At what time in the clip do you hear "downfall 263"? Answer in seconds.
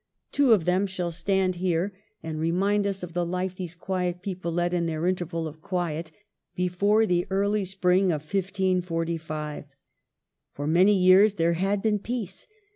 2.39-2.55